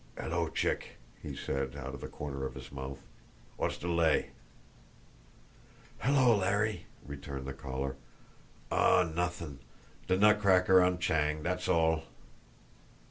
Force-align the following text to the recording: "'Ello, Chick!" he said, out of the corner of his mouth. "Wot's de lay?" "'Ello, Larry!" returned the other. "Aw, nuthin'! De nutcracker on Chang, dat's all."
"'Ello, 0.17 0.47
Chick!" 0.49 0.97
he 1.21 1.35
said, 1.35 1.75
out 1.75 1.93
of 1.93 2.01
the 2.01 2.07
corner 2.07 2.43
of 2.43 2.55
his 2.55 2.71
mouth. 2.71 3.03
"Wot's 3.55 3.77
de 3.77 3.87
lay?" 3.87 4.31
"'Ello, 6.03 6.37
Larry!" 6.37 6.87
returned 7.05 7.45
the 7.45 7.69
other. 7.69 7.97
"Aw, 8.71 9.03
nuthin'! 9.13 9.59
De 10.07 10.17
nutcracker 10.17 10.81
on 10.81 10.97
Chang, 10.97 11.43
dat's 11.43 11.67
all." 11.69 12.01